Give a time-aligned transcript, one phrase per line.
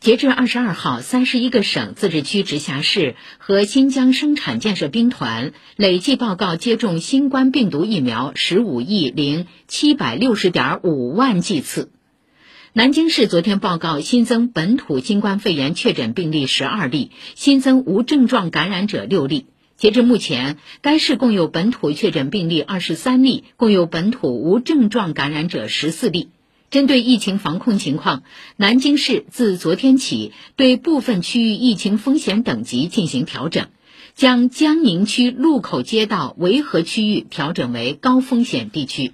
[0.00, 11.90] 截至二十二号，三十一个省、自治区、直辖市和新疆生产建设兵团累计报告接种新冠病毒疫苗十五亿零七百六十点五万剂次。
[12.72, 19.46] 南京市昨天报告新增本土新冠肺炎确诊病例十二例，新增无症状感染者六例。
[19.76, 26.28] 截至目前，该市共有本土确诊病例二十三例，共有本土无症状感染者十四例。
[26.70, 28.22] 针对疫情防控情况，
[28.56, 33.68] 南京市自昨天起对部分区域疫情风险等级进行调整，
[34.14, 39.12] 将江宁区路口街道维和区域调整为高风险地区。